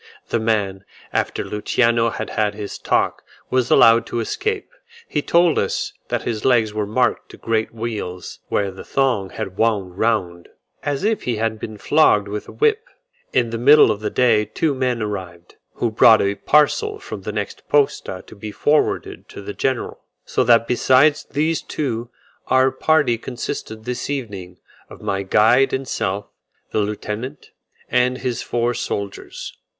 The 0.29 0.39
man, 0.39 0.83
after 1.13 1.43
Luciano 1.43 2.09
had 2.09 2.31
had 2.31 2.55
his 2.55 2.79
talk, 2.79 3.21
was 3.51 3.69
allowed 3.69 4.07
to 4.07 4.19
escape. 4.19 4.71
He 5.07 5.21
told 5.21 5.59
us 5.59 5.93
that 6.07 6.23
his 6.23 6.43
legs 6.43 6.73
were 6.73 6.87
marked 6.87 7.33
by 7.33 7.37
great 7.45 7.71
weals, 7.71 8.39
where 8.47 8.71
the 8.71 8.83
thong 8.83 9.29
had 9.29 9.57
wound 9.57 9.99
round, 9.99 10.49
as 10.81 11.03
if 11.03 11.21
he 11.21 11.35
had 11.35 11.59
been 11.59 11.77
flogged 11.77 12.27
with 12.27 12.47
a 12.47 12.51
whip. 12.51 12.87
In 13.31 13.51
the 13.51 13.59
middle 13.59 13.91
of 13.91 13.99
the 13.99 14.09
day 14.09 14.43
two 14.45 14.73
men 14.73 15.03
arrived, 15.03 15.57
who 15.73 15.91
brought 15.91 16.19
a 16.19 16.33
parcel 16.33 16.97
from 16.97 17.21
the 17.21 17.31
next 17.31 17.69
posta 17.69 18.23
to 18.25 18.35
be 18.35 18.51
forwarded 18.51 19.29
to 19.29 19.39
the 19.43 19.53
general: 19.53 19.99
so 20.25 20.43
that 20.45 20.67
besides 20.67 21.25
these 21.29 21.61
two, 21.61 22.09
our 22.47 22.71
party 22.71 23.19
consisted 23.19 23.85
this 23.85 24.09
evening 24.09 24.57
of 24.89 24.99
my 25.03 25.21
guide 25.21 25.73
and 25.73 25.87
self, 25.87 26.25
the 26.71 26.79
lieutenant, 26.79 27.51
and 27.87 28.17
his 28.17 28.41
four 28.41 28.73
soldiers. 28.73 29.55